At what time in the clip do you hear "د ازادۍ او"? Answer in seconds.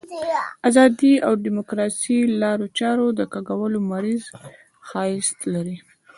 0.09-1.33